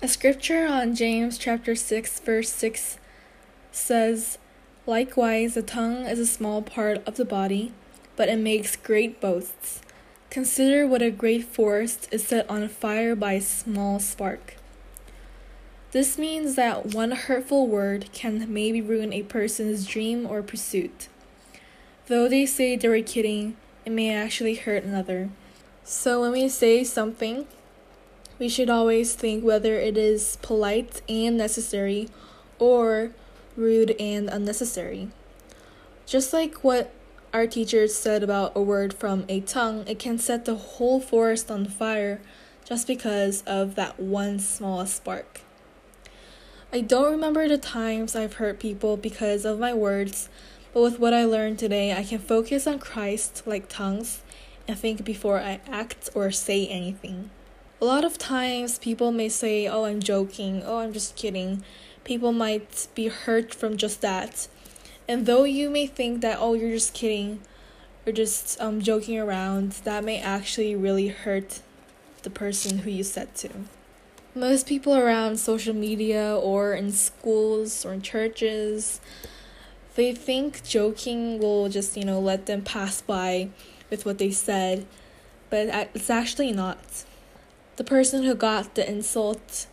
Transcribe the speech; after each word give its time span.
A 0.00 0.06
scripture 0.06 0.64
on 0.64 0.94
James 0.94 1.38
chapter 1.38 1.74
6 1.74 2.20
verse 2.20 2.50
6 2.50 2.98
says, 3.72 4.38
Likewise 4.86 5.54
the 5.54 5.62
tongue 5.62 6.06
is 6.06 6.20
a 6.20 6.26
small 6.26 6.62
part 6.62 7.02
of 7.04 7.16
the 7.16 7.24
body, 7.24 7.72
but 8.14 8.28
it 8.28 8.38
makes 8.38 8.76
great 8.76 9.20
boasts. 9.20 9.82
Consider 10.30 10.86
what 10.86 11.02
a 11.02 11.10
great 11.10 11.46
forest 11.46 12.06
is 12.12 12.24
set 12.24 12.48
on 12.48 12.68
fire 12.68 13.16
by 13.16 13.32
a 13.32 13.40
small 13.40 13.98
spark. 13.98 14.54
This 15.90 16.16
means 16.16 16.54
that 16.54 16.94
one 16.94 17.10
hurtful 17.10 17.66
word 17.66 18.08
can 18.12 18.46
maybe 18.54 18.80
ruin 18.80 19.12
a 19.12 19.24
person's 19.24 19.84
dream 19.84 20.28
or 20.28 20.44
pursuit. 20.44 21.08
Though 22.06 22.28
they 22.28 22.46
say 22.46 22.76
they 22.76 22.86
were 22.86 23.02
kidding, 23.02 23.56
it 23.84 23.90
may 23.90 24.14
actually 24.14 24.54
hurt 24.54 24.84
another. 24.84 25.30
So 25.82 26.20
when 26.20 26.30
we 26.30 26.48
say 26.48 26.84
something, 26.84 27.48
we 28.38 28.48
should 28.48 28.70
always 28.70 29.14
think 29.14 29.44
whether 29.44 29.74
it 29.74 29.96
is 29.96 30.38
polite 30.42 31.02
and 31.08 31.36
necessary 31.36 32.08
or 32.58 33.12
rude 33.56 33.94
and 33.98 34.28
unnecessary. 34.28 35.08
Just 36.06 36.32
like 36.32 36.62
what 36.64 36.92
our 37.32 37.46
teachers 37.46 37.94
said 37.94 38.22
about 38.22 38.52
a 38.54 38.62
word 38.62 38.94
from 38.94 39.24
a 39.28 39.40
tongue, 39.40 39.84
it 39.86 39.98
can 39.98 40.18
set 40.18 40.44
the 40.44 40.54
whole 40.54 41.00
forest 41.00 41.50
on 41.50 41.66
fire 41.66 42.20
just 42.64 42.86
because 42.86 43.42
of 43.42 43.74
that 43.74 43.98
one 43.98 44.38
small 44.38 44.86
spark. 44.86 45.40
I 46.72 46.80
don't 46.80 47.10
remember 47.10 47.48
the 47.48 47.58
times 47.58 48.14
I've 48.14 48.34
hurt 48.34 48.60
people 48.60 48.96
because 48.96 49.44
of 49.44 49.58
my 49.58 49.74
words, 49.74 50.28
but 50.72 50.82
with 50.82 50.98
what 50.98 51.14
I 51.14 51.24
learned 51.24 51.58
today, 51.58 51.94
I 51.94 52.04
can 52.04 52.18
focus 52.18 52.66
on 52.66 52.78
Christ 52.78 53.42
like 53.46 53.68
tongues 53.68 54.22
and 54.66 54.78
think 54.78 55.04
before 55.04 55.40
I 55.40 55.60
act 55.66 56.10
or 56.14 56.30
say 56.30 56.66
anything. 56.66 57.30
A 57.80 57.84
lot 57.84 58.04
of 58.04 58.18
times 58.18 58.76
people 58.76 59.12
may 59.12 59.28
say, 59.28 59.68
Oh, 59.68 59.84
I'm 59.84 60.00
joking, 60.00 60.64
oh, 60.64 60.78
I'm 60.78 60.92
just 60.92 61.14
kidding. 61.14 61.62
People 62.02 62.32
might 62.32 62.88
be 62.96 63.06
hurt 63.06 63.54
from 63.54 63.76
just 63.76 64.00
that. 64.00 64.48
And 65.06 65.26
though 65.26 65.44
you 65.44 65.70
may 65.70 65.86
think 65.86 66.20
that, 66.22 66.38
oh, 66.40 66.54
you're 66.54 66.72
just 66.72 66.92
kidding, 66.92 67.40
or 68.04 68.10
just 68.10 68.60
um, 68.60 68.80
joking 68.80 69.18
around, 69.18 69.72
that 69.84 70.02
may 70.02 70.20
actually 70.20 70.74
really 70.74 71.08
hurt 71.08 71.60
the 72.24 72.30
person 72.30 72.78
who 72.78 72.90
you 72.90 73.04
said 73.04 73.36
to. 73.36 73.48
Most 74.34 74.66
people 74.66 74.96
around 74.96 75.38
social 75.38 75.74
media 75.74 76.36
or 76.36 76.74
in 76.74 76.90
schools 76.90 77.84
or 77.84 77.92
in 77.92 78.02
churches, 78.02 79.00
they 79.94 80.12
think 80.14 80.64
joking 80.64 81.38
will 81.38 81.68
just, 81.68 81.96
you 81.96 82.04
know, 82.04 82.18
let 82.18 82.46
them 82.46 82.62
pass 82.62 83.00
by 83.00 83.50
with 83.88 84.04
what 84.04 84.18
they 84.18 84.32
said, 84.32 84.84
but 85.48 85.68
it's 85.94 86.10
actually 86.10 86.50
not 86.50 87.04
the 87.78 87.84
person 87.84 88.24
who 88.24 88.34
got 88.34 88.74
the 88.74 88.86
insult 88.90 89.68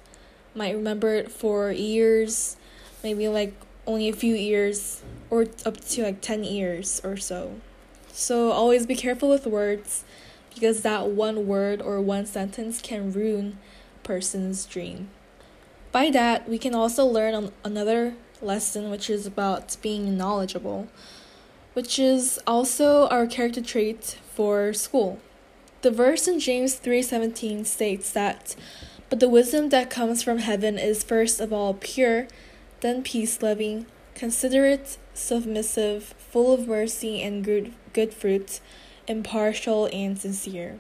might 0.54 0.76
remember 0.76 1.16
it 1.16 1.32
for 1.32 1.72
years, 1.72 2.56
maybe 3.04 3.28
like 3.28 3.54
only 3.88 4.08
a 4.08 4.14
few 4.14 4.36
years, 4.36 5.02
or 5.32 5.48
up 5.66 5.78
to 5.78 6.04
like 6.04 6.22
10 6.22 6.44
years 6.44 7.02
or 7.04 7.18
so. 7.18 7.56
So 8.14 8.52
always 8.52 8.86
be 8.86 8.96
careful 8.96 9.28
with 9.28 9.48
words 9.48 10.06
because 10.54 10.84
that 10.84 11.08
one 11.08 11.48
word 11.48 11.82
or 11.82 12.00
one 12.00 12.28
sentence 12.28 12.80
can 12.80 13.12
ruin 13.12 13.58
a 13.96 14.08
person's 14.08 14.66
dream. 14.68 15.10
By 15.92 16.12
that, 16.12 16.48
we 16.48 16.60
can 16.60 16.76
also 16.76 17.06
learn 17.06 17.52
another 17.64 18.14
lesson 18.40 18.92
which 18.92 19.10
is 19.10 19.26
about 19.26 19.78
being 19.82 20.16
knowledgeable, 20.16 20.88
which 21.74 21.98
is 21.98 22.40
also 22.46 23.08
our 23.08 23.26
character 23.26 23.62
trait 23.62 24.20
for 24.32 24.74
school. 24.74 25.20
The 25.86 25.92
verse 25.92 26.28
in 26.28 26.40
James 26.40 26.74
3:17 26.78 27.64
states 27.64 28.10
that 28.10 28.56
but 29.12 29.20
the 29.20 29.30
wisdom 29.30 29.70
that 29.70 29.92
comes 29.92 30.24
from 30.24 30.40
heaven 30.40 30.80
is 30.80 31.04
first 31.04 31.40
of 31.40 31.54
all 31.54 31.76
pure, 31.76 32.28
then 32.82 33.04
peace-loving, 33.04 33.86
considerate, 34.16 34.98
submissive, 35.14 36.16
full 36.18 36.52
of 36.52 36.68
mercy 36.68 37.22
and 37.22 37.44
good 37.44 37.72
good 37.94 38.16
fruit, 38.16 38.62
impartial 39.08 39.88
and 39.94 40.18
sincere. 40.18 40.80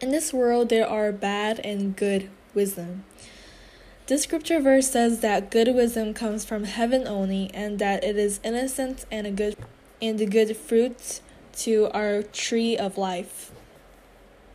In 0.00 0.10
this 0.10 0.32
world 0.32 0.70
there 0.70 0.88
are 0.88 1.12
bad 1.12 1.60
and 1.60 1.94
good 1.94 2.30
wisdom. 2.52 3.04
This 4.08 4.22
scripture 4.22 4.58
verse 4.58 4.90
says 4.90 5.20
that 5.20 5.52
good 5.52 5.72
wisdom 5.72 6.14
comes 6.14 6.44
from 6.44 6.64
heaven 6.64 7.06
only 7.06 7.48
and 7.54 7.78
that 7.78 8.02
it 8.02 8.16
is 8.16 8.40
innocent 8.42 9.06
and 9.12 9.24
a 9.24 9.30
good 9.30 9.54
and 10.02 10.20
a 10.20 10.26
good 10.26 10.56
fruit 10.56 11.20
to 11.58 11.88
our 11.94 12.24
tree 12.24 12.76
of 12.76 12.98
life. 12.98 13.52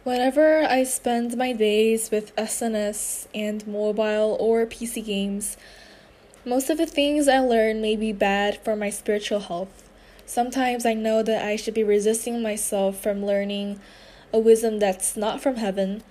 Whenever 0.09 0.63
I 0.63 0.85
spend 0.85 1.37
my 1.37 1.53
days 1.53 2.09
with 2.09 2.35
SNS 2.35 3.27
and 3.35 3.67
mobile 3.67 4.37
or 4.39 4.65
PC 4.65 5.05
games, 5.05 5.55
most 6.43 6.71
of 6.71 6.79
the 6.79 6.87
things 6.87 7.27
I 7.27 7.37
learn 7.37 7.79
may 7.79 7.95
be 7.95 8.11
bad 8.11 8.57
for 8.63 8.75
my 8.75 8.89
spiritual 8.89 9.41
health. 9.41 9.87
Sometimes 10.25 10.83
I 10.83 10.95
know 10.95 11.21
that 11.21 11.45
I 11.45 11.55
should 11.55 11.75
be 11.75 11.83
resisting 11.83 12.41
myself 12.41 12.99
from 12.99 13.23
learning 13.23 13.79
a 14.33 14.39
wisdom 14.39 14.79
that's 14.79 15.15
not 15.15 15.41
from 15.41 15.57
heaven, 15.57 16.01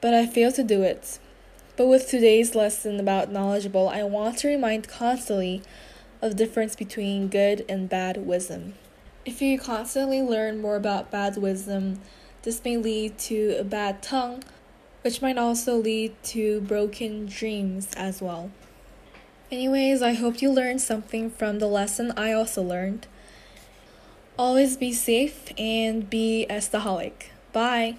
but 0.00 0.14
I 0.14 0.24
fail 0.24 0.52
to 0.52 0.62
do 0.62 0.82
it. 0.82 1.18
But 1.76 1.88
with 1.88 2.06
today's 2.06 2.54
lesson 2.54 3.00
about 3.00 3.32
knowledgeable, 3.32 3.88
I 3.88 4.04
want 4.04 4.38
to 4.38 4.48
remind 4.48 4.86
constantly 4.86 5.62
of 6.22 6.30
the 6.30 6.44
difference 6.44 6.76
between 6.76 7.26
good 7.26 7.64
and 7.68 7.88
bad 7.88 8.18
wisdom. 8.18 8.74
If 9.26 9.42
you 9.42 9.58
constantly 9.58 10.22
learn 10.22 10.60
more 10.60 10.76
about 10.76 11.10
bad 11.10 11.36
wisdom, 11.36 12.00
this 12.48 12.64
may 12.64 12.78
lead 12.78 13.18
to 13.18 13.54
a 13.58 13.62
bad 13.62 14.00
tongue, 14.02 14.42
which 15.02 15.20
might 15.20 15.36
also 15.36 15.76
lead 15.76 16.14
to 16.22 16.62
broken 16.62 17.26
dreams 17.26 17.92
as 17.94 18.22
well. 18.22 18.50
Anyways, 19.52 20.00
I 20.00 20.14
hope 20.14 20.40
you 20.40 20.50
learned 20.50 20.80
something 20.80 21.30
from 21.30 21.58
the 21.58 21.66
lesson 21.66 22.10
I 22.16 22.32
also 22.32 22.62
learned. 22.62 23.06
Always 24.38 24.78
be 24.78 24.94
safe 24.94 25.52
and 25.58 26.08
be 26.08 26.44
a 26.44 26.54
staholic. 26.54 27.26
Bye. 27.52 27.96